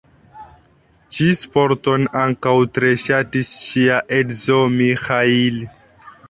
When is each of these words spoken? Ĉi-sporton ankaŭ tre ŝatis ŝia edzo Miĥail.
Ĉi-sporton 1.17 2.07
ankaŭ 2.21 2.53
tre 2.79 2.89
ŝatis 3.05 3.53
ŝia 3.67 4.01
edzo 4.21 4.59
Miĥail. 4.81 5.63